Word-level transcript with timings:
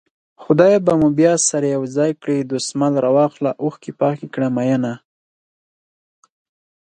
خدای 0.43 0.75
به 0.85 0.93
مو 0.99 1.07
بيا 1.19 1.33
سره 1.49 1.65
يو 1.75 1.83
ځای 1.95 2.11
کړي 2.21 2.37
دسمال 2.53 2.93
راواخله 3.05 3.51
اوښکې 3.63 3.91
پاکې 4.01 4.27
کړه 4.33 4.47
مينه 4.57 4.93